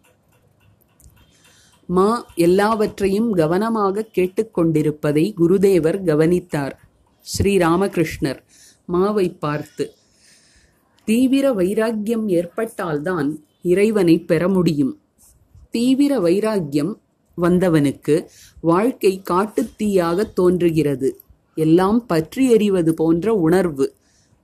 [1.86, 6.80] மா எல்லாவற்றையும் கவனமாக கேட்டுக்கொண்டிருப்பதை குருதேவர் கவனித்தார்.
[7.26, 8.40] ஸ்ரீராமகிருஷ்ணர்
[8.94, 9.94] மாவை பார்த்து
[11.06, 13.30] தீவிர வைராக்கியம் ஏற்பட்டால்தான்
[13.64, 15.00] இறைவனை பெற முடியும்.
[15.72, 17.02] தீவிர வைராக்கியம்
[17.42, 18.26] வந்தவனுக்கு
[18.62, 21.22] வாழ்க்கை காட்டுத்தீயாக தோன்றுகிறது.
[21.56, 23.96] எல்லாம் பற்றி எறிவது போன்ற உணர்வு.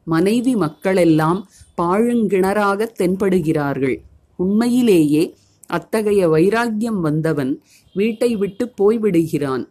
[0.03, 1.49] மனைவி மக்களெல்லாம்
[1.81, 4.01] பாழுங்கிணறாக தென்படுகிறார்கள்.
[4.35, 5.35] உண்மையிலேயே
[5.67, 7.61] அத்தகைய வைராக்கியம் வந்தவன்
[7.93, 9.69] வீட்டை விட்டு போய்விடுகிறான்.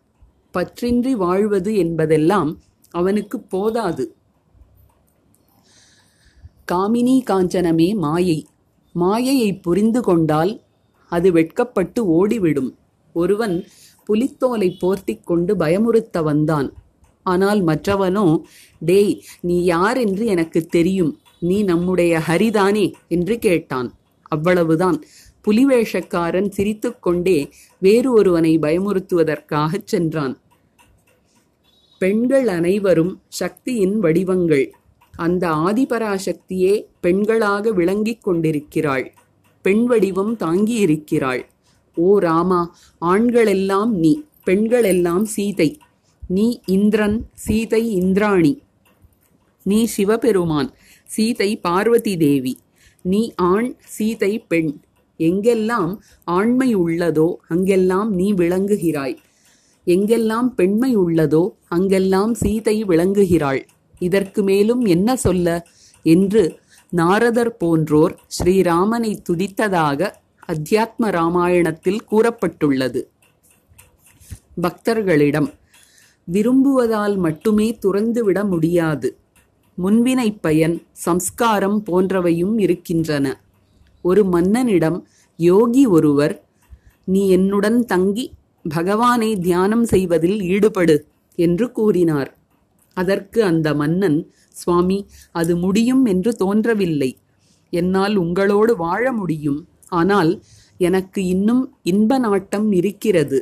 [0.53, 2.59] பற்றின்றி வாழ்வது என்பதெல்லாம்
[2.91, 4.15] அவனுக்கு போதாது.
[6.73, 8.48] காமினி காஞ்சனமே மாயை.
[9.03, 10.53] மாயையை புரிந்து கொண்டால்
[11.13, 12.71] அது வெட்கப்பட்டு ஓடிவிடும்.
[13.15, 13.57] ஒருவன்
[14.05, 16.69] புலித்தோலை போர்த்திக் கொண்டு பயமுறுத்த வந்தான்.
[17.27, 18.27] ஆனால் மற்றவனோ
[18.81, 21.13] டேய் நீ யார் என்று எனக்கு தெரியும்.
[21.41, 23.89] நீ நம்முடைய ஹரிதானே என்று கேட்டான்.
[24.29, 24.99] அவ்வளவுதான்.
[25.45, 27.39] புலிவேஷக்காரன் சிரித்துக்கொண்டே
[27.79, 30.35] வேறு ஒருவனை பயமுறுத்துவதற்காகச் சென்றான்.
[32.01, 34.67] பெண்கள் அனைவரும் சக்தியின் வடிவங்கள்.
[35.19, 39.07] அந்த ஆதிபராசக்தியே பெண்களாக விளங்கிக் கொண்டிருக்கிறாள்.
[39.65, 41.43] பெண் வடிவம் தாங்கியிருக்கிறாள்.
[41.97, 42.61] ஓ ராமா
[43.01, 44.13] ஆண்களெல்லாம் நீ
[44.47, 45.71] பெண்களெல்லாம் சீதை.
[46.29, 48.53] நீ இந்திரன் சீதை இந்திராணி.
[49.63, 50.71] நீ சிவபெருமான்
[51.05, 52.55] சீதை பார்வதி தேவி.
[53.03, 54.71] நீ ஆண் சீதை பெண்.
[55.21, 55.93] எங்கெல்லாம்
[56.25, 59.17] ஆண்மை உள்ளதோ அங்கெல்லாம் நீ விளங்குகிறாய்.
[59.87, 63.61] எங்கெல்லாம் பெண்மை உள்ளதோ அங்கெல்லாம் சீதை விளங்குகிறாள்.
[63.99, 65.67] இதற்கு மேலும் என்ன சொல்ல?
[66.03, 70.13] என்று நாரதர் போன்றோர் ஸ்ரீராமனை துதித்ததாக
[70.49, 73.05] அத்தியாத்ம ராமாயணத்தில் கூறப்பட்டுள்ளது.
[74.63, 75.53] பக்தர்களிடம்
[76.33, 79.19] விரும்புவதால் மட்டுமே துறந்துவிட முடியாது.
[79.85, 83.41] முன்வினை பயன் சம்ஸ்காரம் போன்றவையும் இருக்கின்றன.
[84.03, 85.03] ஒரு மன்னனிடம்
[85.37, 86.45] யோகி ஒருவர்
[87.05, 88.35] நீ என்னுடன் தங்கி
[88.69, 92.38] பகவானை தியானம் செய்வதில் ஈடுபடு என்று கூறினார்.
[93.03, 94.19] அதற்கு அந்த மன்னன்
[94.61, 94.99] சுவாமி
[95.41, 97.11] அது முடியும் என்று தோன்றவில்லை.
[97.73, 99.61] என்னால் உங்களோடு வாழ முடியும்.
[100.01, 100.33] ஆனால்
[100.89, 103.39] எனக்கு இன்னும் இன்ப நாட்டம் இருக்கிறது.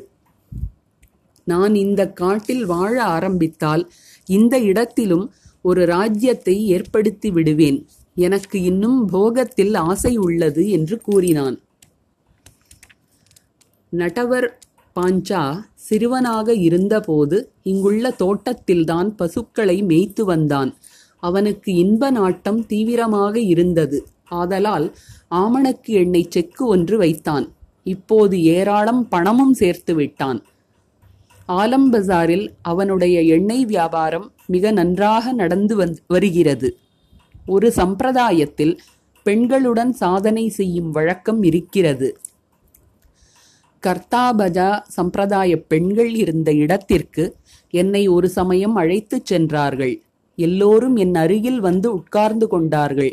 [1.46, 3.84] நான் இந்த காட்டில் வாழ ஆரம்பித்தால்
[4.28, 5.26] இந்த இடத்திலும்
[5.62, 7.78] ஒரு ராஜ்யத்தை ஏற்படுத்தி விடுவேன்.
[8.26, 11.56] எனக்கு இன்னும் போகத்தில் ஆசை உள்ளது என்று கூறினான்.
[13.92, 14.48] நடவர்
[14.96, 15.42] பாஞ்சா
[15.88, 20.70] சிறுவனாக இருந்தபோது இங்குள்ள தோட்டத்தில்தான் பசுக்களை மேய்த்து வந்தான்.
[21.22, 23.98] அவனுக்கு இன்ப நாட்டம் தீவிரமாக இருந்தது.
[24.30, 24.86] ஆதலால்
[25.34, 27.46] ஆமணக்கு எண்ணெய் செக்கு ஒன்று வைத்தான்.
[27.86, 30.40] இப்போது ஏராளம் பணமும் சேர்த்து விட்டான்.
[31.48, 35.74] ஆலம் பஜாரில் அவனுடைய எண்ணெய் வியாபாரம் மிக நன்றாக நடந்து
[36.06, 36.68] வருகிறது.
[37.46, 38.74] ஒரு சம்பிரதாயத்தில்
[39.26, 42.08] பெண்களுடன் சாதனை செய்யும் வழக்கம் இருக்கிறது.
[43.86, 47.24] கர்த்தாபஜா சம்பிரதாய பெண்கள் இருந்த இடத்திற்கு
[47.70, 49.94] என்னை ஒரு சமயம் அழைத்துச் சென்றார்கள்.
[50.38, 53.12] எல்லோரும் என் அருகில் வந்து உட்கார்ந்து கொண்டார்கள்.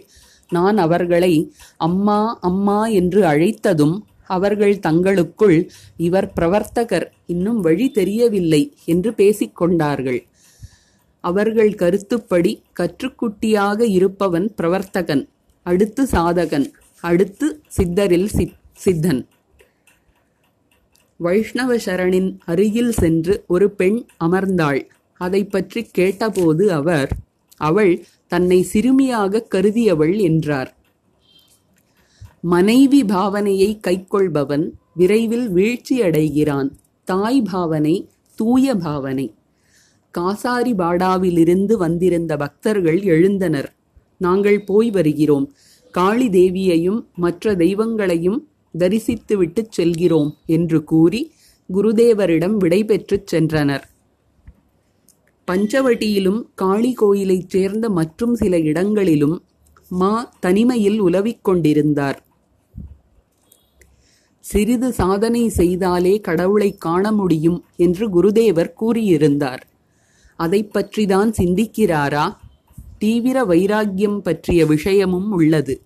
[0.49, 1.33] நான் அவர்களை
[1.77, 3.95] அம்மா அம்மா என்று அழைத்ததும்
[4.27, 5.57] அவர்கள் தங்களுக்குள்
[5.97, 10.21] இவர் பிரவர்த்தகர் இன்னும் வழி தெரியவில்லை என்று பேசிக்கொண்டார்கள்
[11.23, 15.23] அவர்கள் கருத்துப்படி கற்றுக்குட்டியாக இருப்பவன் பிரவர்த்தகன்
[15.65, 16.67] அடுத்து சாதகன்
[17.03, 18.29] அடுத்து சித்தரில்
[18.85, 19.21] சித்தன்.
[21.25, 24.81] வைஷ்ணவ சரணின் அருகில் சென்று ஒரு பெண் அமர்ந்தாள்.
[25.21, 27.11] அதை பற்றி கேட்டபோது அவர்
[27.61, 27.93] அவள்
[28.31, 30.71] தன்னை சிறுமியாக கருதியவள் என்றார்.
[32.45, 36.69] மனைவி பாவனையை கைக்கொள்பவன் விரைவில் வீழ்ச்சியடைகிறான்.
[37.07, 37.95] தாய் பாவனை
[38.39, 39.27] தூய பாவனை.
[40.13, 43.69] காசாரி பாடாவிலிருந்து வந்திருந்த பக்தர்கள் எழுந்தனர்.
[44.21, 45.47] நாங்கள் போய் வருகிறோம்.
[45.93, 48.39] காளி தேவியையும் மற்ற தெய்வங்களையும்
[48.79, 51.31] தரிசித்துவிட்டுச் செல்கிறோம் என்று கூறி
[51.73, 53.83] குருதேவரிடம் விடைபெற்றுச் சென்றனர்.
[55.51, 59.43] பஞ்சவட்டியிலும் காளி கோயிலைச் சேர்ந்த மற்றும் சில இடங்களிலும்
[59.89, 62.25] மா தனிமையில் உலவிக் கொண்டிருந்தார்.
[64.39, 69.61] சிறிது சாதனை செய்தாலே கடவுளை காண முடியும் என்று குருதேவர் கூறியிருந்தார்.
[70.35, 72.35] அதை பற்றிதான் சிந்திக்கிறாரா?
[72.97, 75.81] தீவிர வைராக்கியம் பற்றிய விஷயமும் உள்ளது.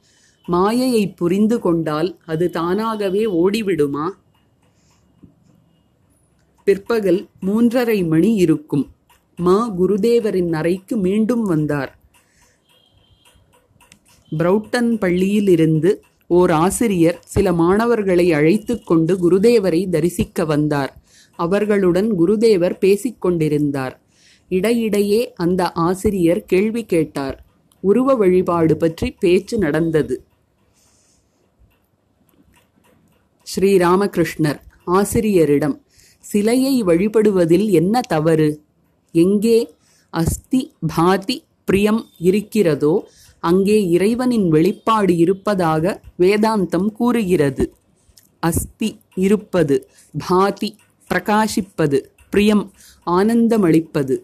[0.48, 4.10] மாயையை புரிந்து கொண்டால் அது தானாகவே ஓடிவிடுமா?
[6.64, 8.88] பிற்பகல் மூன்றரை மணி இருக்கும்.
[9.36, 12.00] மா குருதேவரின் அறைக்கு மீண்டும் வந்தார்.
[14.38, 15.96] பிரவுட்டன் பள்ளியிலிருந்து
[16.28, 21.02] ஓர் ஆசிரியர் சில மாணவர்களை அழைத்துக் கொண்டு குருதேவரை தரிசிக்க வந்தார்.
[21.36, 24.02] அவர்களுடன் குருதேவர் பேசிக் கொண்டிருந்தார்.
[24.50, 27.46] இடையிடையே அந்த ஆசிரியர் கேள்வி கேட்டார்.
[27.80, 30.24] உருவ வழிபாடு பற்றி பேச்சு நடந்தது.
[33.48, 35.76] ஸ்ரீராமகிருஷ்ணர் ஆசிரியரிடம்
[36.20, 38.50] சிலையை வழிபடுவதில் என்ன தவறு?
[39.12, 39.76] எங்கே
[40.10, 40.62] அஸ்தி
[40.96, 42.94] பாதி பிரியம் இருக்கிறதோ
[43.40, 47.74] அங்கே இறைவனின் வெளிப்பாடு இருப்பதாக வேதாந்தம் கூறுகிறது.
[48.40, 49.90] அஸ்தி இருப்பது
[50.28, 50.76] பாதி
[51.10, 52.72] பிரகாசிப்பது பிரியம்
[53.08, 54.16] ஆனந்தமளிப்பது.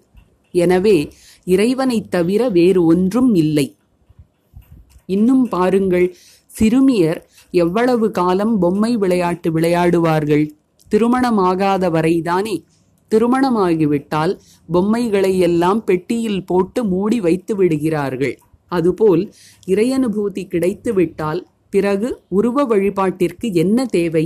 [0.53, 0.97] எனவே
[1.45, 3.75] இறைவனைத் தவிர வேறு ஒன்றும் இல்லை.
[5.05, 6.15] இன்னும் பாருங்கள்
[6.47, 7.19] சிறுமியர்
[7.53, 10.45] எவ்வளவு காலம் பொம்மை விளையாட்டு விளையாடுவார்கள்?
[10.91, 12.55] திருமணமாகாத வரைதானே
[13.11, 14.33] திருமணமாகிவிட்டால்
[14.71, 18.35] பொம்மைகளை எல்லாம் பெட்டியில் போட்டு மூடி வைத்து விடுகிறார்கள்.
[18.67, 19.23] அதுபோல்
[19.67, 24.25] இறையனுபூதி கிடைத்துவிட்டால் பிறகு உருவ வழிபாட்டிற்கு என்ன தேவை?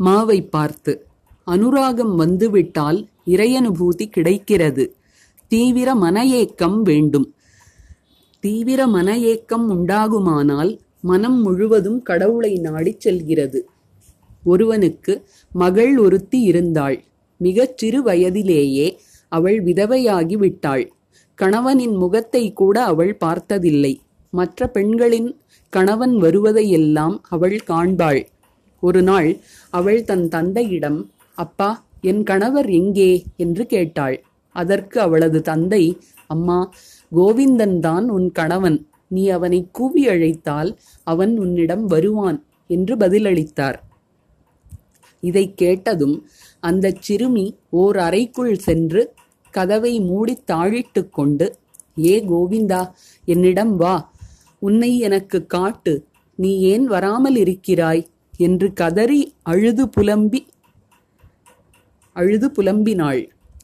[0.00, 0.92] மாவை பார்த்து
[1.46, 4.84] அனுராகம் வந்துவிட்டால் இறையனுபூதி கிடைக்கிறது.
[5.48, 7.28] தீவிர மன ஏக்கம் வேண்டும்.
[8.44, 13.68] தீவிர மன ஏக்கம் உண்டாகுமானால் மனம் முழுவதும் கடவுளை நாடிச் செல்கிறது.
[14.44, 15.12] ஒருவனுக்கு
[15.52, 17.02] மகள் ஒருத்தி இருந்தாள்.
[17.40, 20.92] மிகச் சிறு வயதிலேயே அவள் விதவையாகி விட்டாள்.
[21.34, 24.00] கணவனின் முகத்தை கூட அவள் பார்த்ததில்லை.
[24.30, 25.30] மற்ற பெண்களின்
[25.70, 28.20] கணவன் வருவதையெல்லாம் அவள் காண்பாள்.
[28.80, 29.38] ஒரு நாள்
[29.70, 31.00] அவள் தன் தந்தையிடம்
[31.34, 33.24] அப்பா என் கணவர் எங்கே?
[33.36, 34.16] என்று கேட்டாள்.
[34.56, 36.58] அதற்கு அவளது தந்தை அம்மா
[37.12, 38.78] கோவிந்தன் தான் உன் கணவன்.
[39.12, 40.70] நீ அவனை கூவி அழைத்தால்
[41.06, 42.38] அவன் உன்னிடம் வருவான்
[42.70, 43.78] என்று பதிலளித்தார்.
[45.22, 46.16] இதை கேட்டதும்
[46.60, 49.02] அந்தச் சிறுமி ஓர் அறைக்குள் சென்று
[49.54, 51.46] கதவை மூடித் தாழிட்டு கொண்டு
[52.04, 52.82] ஏ கோவிந்தா
[53.24, 53.96] என்னிடம் வா.
[54.62, 55.94] உன்னை எனக்கு காட்டு.
[56.38, 58.02] நீ ஏன் வராமல் இருக்கிறாய்?
[58.36, 60.40] என்று கதறி அழுது புலம்பி
[62.16, 63.20] அழுது புலம்பினாள்.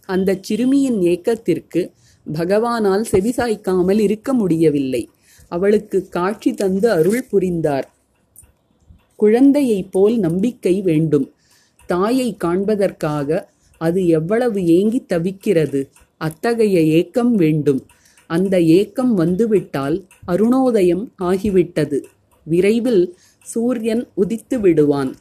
[0.06, 1.80] அந்தச் சிறுமியின் ஏக்கத்திற்கு
[2.26, 5.02] பகவானால் செவிசாய்க்காமல் இருக்க முடியவில்லை.
[5.48, 7.94] அவளுக்கு காட்சி தந்து அருள் புரிந்தார்.
[9.16, 11.32] குழந்தையைப் போல் நம்பிக்கை வேண்டும்.
[11.86, 15.88] தாயை காண்பதற்காக அது எவ்வளவு ஏங்கி தவிக்கிறது.
[16.16, 17.86] அத்தகைய ஏக்கம் வேண்டும்.
[18.26, 22.02] அந்த ஏக்கம் வந்துவிட்டால் அருணோதயம் ஆகிவிட்டது.
[22.44, 25.16] விரைவில் சூரியன் உதித்து விடுவான்.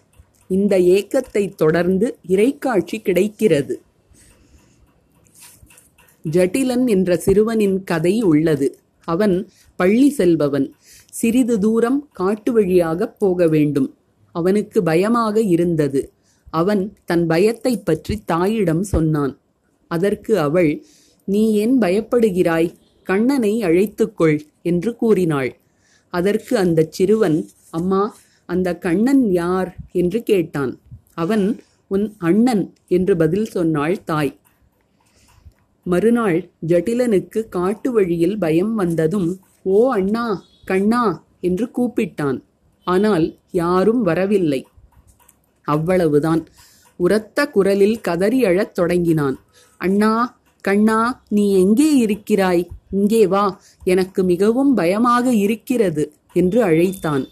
[0.47, 3.81] இந்த ஏக்கத்தை தொடர்ந்து இறைக்காட்சி கிடைக்கிறது.
[6.31, 8.77] ஜட்டிலன் என்ற சிறுவனின் கதை உள்ளது.
[9.03, 10.73] அவன் பள்ளி செல்பவன்.
[11.11, 13.95] சிறிது தூரம் காட்டு வழியாகப் போக வேண்டும்.
[14.31, 16.11] அவனுக்கு பயமாக இருந்தது.
[16.49, 19.39] அவன் தன் பயத்தைப் பற்றி தாயிடம் சொன்னான்.
[19.87, 20.85] அதற்கு அவள்
[21.25, 22.73] நீ ஏன் பயப்படுகிறாய்?
[23.03, 25.57] கண்ணனை அழைத்துக்கொள் என்று கூறினாள்.
[26.09, 29.75] அதற்கு அந்தச் சிறுவன் அம்மா அந்த கண்ணன் யார்?
[29.91, 30.79] என்று கேட்டான்.
[31.13, 34.39] அவன் உன் அண்ணன் என்று பதில் சொன்னாள் தாய்.
[35.83, 40.25] மறுநாள் ஜட்டிலனுக்கு காட்டு வழியில் பயம் வந்ததும் ஓ அண்ணா
[40.65, 41.03] கண்ணா
[41.39, 42.39] என்று கூப்பிட்டான்.
[42.87, 44.61] ஆனால் யாரும் வரவில்லை.
[45.67, 46.41] அவ்வளவுதான்.
[46.99, 49.37] உரத்த குரலில் கதறி அழத் தொடங்கினான்.
[49.81, 50.11] அண்ணா
[50.65, 50.99] கண்ணா
[51.29, 52.63] நீ எங்கே இருக்கிறாய்?
[52.91, 53.45] இங்கே வா.
[53.83, 57.25] எனக்கு மிகவும் பயமாக இருக்கிறது என்று அழைத்தான்.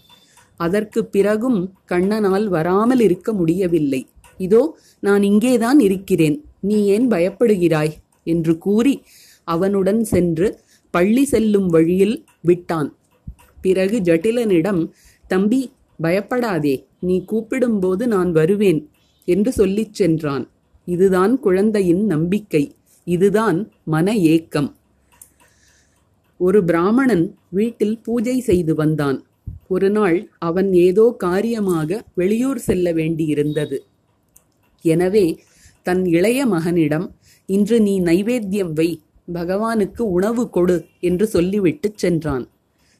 [0.60, 4.02] அதற்கு பிறகும் கண்ணனால் வராமல் இருக்க முடியவில்லை.
[4.38, 4.62] இதோ
[5.00, 6.44] நான் இங்கேதான் இருக்கிறேன்.
[6.60, 7.92] நீ ஏன் பயப்படுகிறாய்?
[8.24, 8.94] என்று கூறி
[9.48, 10.46] அவனுடன் சென்று
[10.96, 12.90] பள்ளி செல்லும் வழியில் விட்டான்.
[13.64, 14.82] பிறகு ஜட்டிலனிடம்
[15.32, 15.60] தம்பி
[16.04, 16.74] பயப்படாதே.
[17.00, 18.80] நீ கூப்பிடும்போது நான் வருவேன்
[19.28, 20.44] என்று சொல்லிச் சென்றான்.
[20.94, 22.64] இதுதான் குழந்தையின் நம்பிக்கை.
[23.06, 24.70] இதுதான் மன ஏக்கம்.
[26.40, 29.18] ஒரு பிராமணன் வீட்டில் பூஜை செய்து வந்தான்.
[29.68, 30.16] ஒரு நாள்
[30.48, 33.78] அவன் ஏதோ காரியமாக வெளியூர் செல்ல வேண்டியிருந்தது.
[34.84, 35.26] எனவே
[35.86, 37.06] தன் இளைய மகனிடம்
[37.48, 38.90] இன்று நீ நைவேத்தியம் வை.
[39.32, 42.48] பகவானுக்கு உணவு கொடு என்று சொல்லிவிட்டுச் சென்றான்.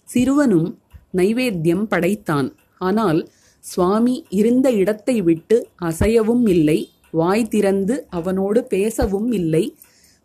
[0.09, 0.69] சிறுவனும்
[1.15, 2.49] நைவேத்தியம் படைத்தான்.
[2.79, 3.31] ஆனால்
[3.65, 9.77] சுவாமி இருந்த இடத்தை விட்டு அசையவும் இல்லை வாய் திறந்து அவனோடு பேசவும் இல்லை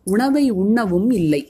[0.06, 1.42] உணவை உண்ணவும் இல்லை.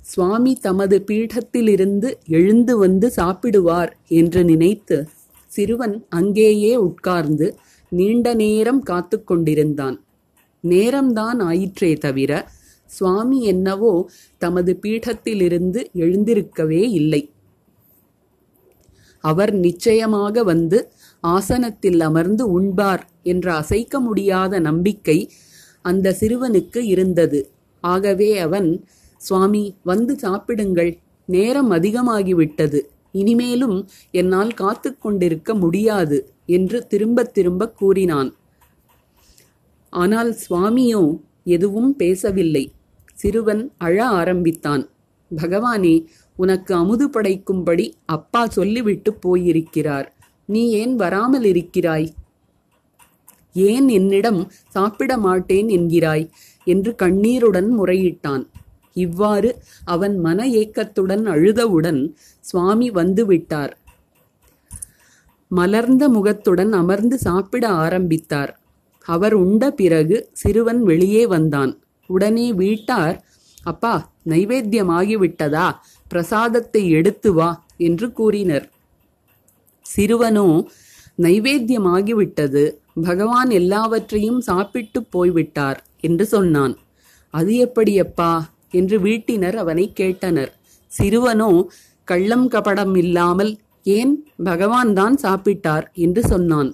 [0.00, 5.08] சுவாமி தமது பீഠத்திலிருந்து எழுந்து வந்து சாப்பிடுவார் என்று நினைத்து
[5.46, 7.56] சிறுவன் அங்கேயே உட்கார்ந்து
[7.88, 9.96] நீண்ட நேரம் காத்து கொண்டிருந்தான்.
[10.64, 12.48] நேரம்தான் ஆயிற்றே தவிர
[12.86, 17.30] சுவாமி என்னவோ தமது பீடத்திலிருந்து எழுந்திருக்கவே இல்லை.
[19.20, 25.30] அவர் நிச்சயமாக வந்து ஆசனத்தில் அமர்ந்து உண்பார் என்ற அசைக்க முடியாத நம்பிக்கை
[25.82, 27.50] அந்த சிறுவனுக்கு இருந்தது.
[27.80, 30.98] ஆகவே அவன் சுவாமி வந்து சாப்பிடுங்கள்.
[31.26, 32.80] நேரம் அதிகமாகிவிட்டது.
[33.12, 38.34] இனிமேலும் என்னால் காத்து கொண்டிருக்க முடியாது என்று திரும்ப திரும்ப கூறினான்.
[39.90, 42.72] ஆனால் சுவாமியோ எதுவும் பேசவில்லை.
[43.16, 44.88] சிறுவன் அழ ஆரம்பித்தான்.
[45.36, 50.14] பகவானே உனக்கு அமுது படைக்கும்படி அப்பா சொல்லிவிட்டு போயிருக்கிறார்.
[50.46, 52.14] நீ ஏன் வராமல் இருக்கிறாய்?
[53.52, 56.28] ஏன் என்னிடம் சாப்பிட மாட்டேன் என்கிறாய்?
[56.64, 58.44] என்று கண்ணீருடன் முறையிட்டான்.
[58.92, 59.50] இவ்வாறு
[59.84, 62.00] அவன் மன ஏக்கத்துடன் அழுதவுடன்
[62.40, 63.72] சுவாமி வந்துவிட்டார்.
[65.48, 68.52] மலர்ந்த முகத்துடன் அமர்ந்து சாப்பிட ஆரம்பித்தார்.
[69.06, 71.72] அவர் உண்ட பிறகு சிறுவன் வெளியே வந்தான்.
[72.06, 73.16] உடனே வீட்டார்
[73.64, 73.94] அப்பா
[74.28, 75.66] நைவேத்தியமாகிவிட்டதா?
[76.08, 78.66] பிரசாதத்தை எடுத்து வா என்று கூறினர்.
[79.86, 80.48] சிறுவனோ
[81.22, 82.64] நைவேத்தியமாகிவிட்டது.
[83.02, 86.74] பகவான் எல்லாவற்றையும் சாப்பிட்டு போய்விட்டார் என்று சொன்னான்.
[87.34, 88.32] அது எப்படியப்பா?
[88.70, 90.52] என்று வீட்டினர் அவனை கேட்டனர்.
[90.90, 91.50] சிறுவனோ
[92.04, 94.12] கள்ளம் கபடம் இல்லாமல் ஏன்
[94.44, 95.86] பகவான் தான் சாப்பிட்டார்?
[95.94, 96.70] என்று சொன்னான்.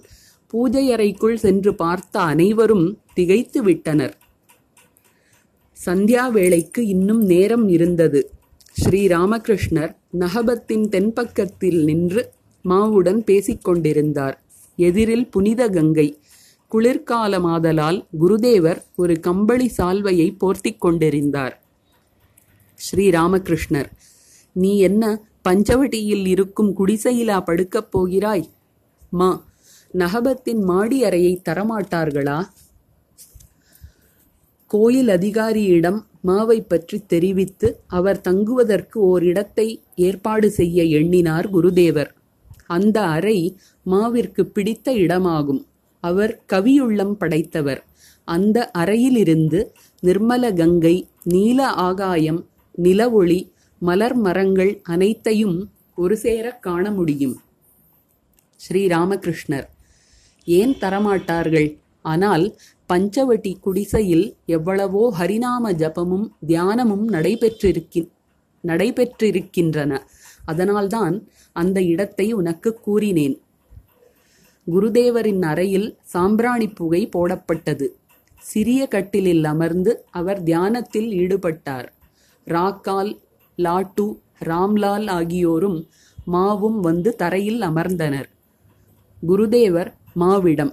[0.47, 4.15] பூஜை அறைக்குள் சென்று பார்த்த அனைவரும் திகைத்து விட்டனர்
[5.87, 8.31] சந்தியா வேளைக்கு இன்னும் நேரம் இருந்தது.
[8.73, 12.33] ஸ்ரீ ராமகிருஷ்ணர் நகபத்தின் தென்பக்கத்தில் நின்று
[12.65, 14.37] மாவுடன் பேசிக்கொண்டிருந்தார்.
[14.77, 16.19] எதிரில் புனித கங்கை.
[16.73, 21.63] குளிர்காலமாதலால் குருதேவர் ஒரு கம்பளி சால்வையை போர்த்திக் கொண்டிருந்தார்.
[22.75, 23.91] ஸ்ரீ ராமகிருஷ்ணர்
[24.53, 28.49] நீ என்ன பஞ்சவட்டியில் இருக்கும் குடிசையிலா படுக்கப் போகிறாய்?
[29.11, 29.45] மா
[29.95, 32.43] நகபத்தின் மாடி அறையை தரமாட்டார்களா?
[34.73, 42.11] கோயில் அதிகாரியிடம் மாவை பற்றி தெரிவித்து அவர் தங்குவதற்கு ஓர் இடத்தை ஏற்பாடு செய்ய எண்ணினார் குருதேவர்.
[42.67, 43.57] அந்த அறை
[43.87, 45.65] மாவிற்கு பிடித்த இடமாகும்.
[46.01, 47.85] அவர் கவியுள்ளம் படைத்தவர்.
[48.25, 52.47] அந்த அறையிலிருந்து நிர்மல கங்கை நீல ஆகாயம்
[52.83, 57.41] நிலவொளி மலர் மரங்கள் அனைத்தையும் ஒருசேரக் காண முடியும்.
[58.57, 59.69] ஸ்ரீராமகிருஷ்ணர்
[60.45, 61.82] ஏன் தரமாட்டார்கள்?
[62.05, 62.45] ஆனால்
[62.91, 68.11] பஞ்சவட்டி குடிசையில் எவ்வளவோ ஹரிநாம ஜபமும் தியானமும் நடைபெற்றிருக்கின்
[68.65, 69.93] நடைபெற்றிருக்கின்றன.
[70.45, 71.15] அதனால்தான்
[71.53, 73.37] அந்த இடத்தை உனக்கு கூறினேன்.
[74.67, 77.87] குருதேவரின் அறையில் சாம்பிராணி புகை போடப்பட்டது.
[78.43, 81.89] சிறிய கட்டிலில் அமர்ந்து அவர் தியானத்தில் ஈடுபட்டார்.
[82.47, 83.13] ராக்கால்
[83.59, 84.07] லாட்டு
[84.45, 85.79] ராம்லால் ஆகியோரும்
[86.33, 88.29] மாவும் வந்து தரையில் அமர்ந்தனர்.
[89.23, 90.73] குருதேவர் மாவிடம்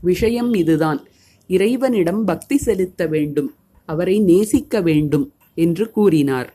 [0.00, 1.06] விஷயம் இதுதான்.
[1.46, 3.54] இறைவனிடம் பக்தி செலுத்த வேண்டும்.
[3.86, 6.54] அவரை நேசிக்க வேண்டும் என்று கூறினார்.